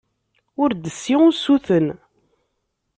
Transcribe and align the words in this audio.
Ur 0.61 0.69
d-tessi 0.73 1.15
usuten. 1.29 1.87